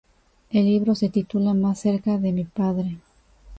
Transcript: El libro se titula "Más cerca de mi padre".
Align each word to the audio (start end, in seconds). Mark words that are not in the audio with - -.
El 0.49 0.65
libro 0.65 0.95
se 0.95 1.09
titula 1.09 1.53
"Más 1.53 1.79
cerca 1.81 2.17
de 2.17 2.31
mi 2.31 2.43
padre". 2.43 2.97